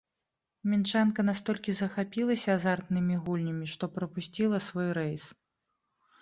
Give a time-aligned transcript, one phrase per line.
[0.69, 5.29] Мінчанка настолькі захапілася азартнымі гульнямі, што прапусціла свой рэйс.